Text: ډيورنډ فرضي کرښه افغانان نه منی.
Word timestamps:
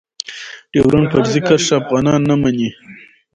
ډيورنډ 0.71 1.05
فرضي 1.11 1.39
کرښه 1.47 1.73
افغانان 1.81 2.21
نه 2.29 2.35
منی. 2.41 2.69